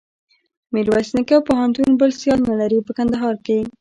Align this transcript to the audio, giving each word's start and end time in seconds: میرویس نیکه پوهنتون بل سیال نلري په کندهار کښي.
میرویس 0.73 1.09
نیکه 1.15 1.37
پوهنتون 1.47 1.91
بل 2.01 2.11
سیال 2.19 2.39
نلري 2.49 2.79
په 2.87 2.91
کندهار 2.97 3.35
کښي. 3.45 3.59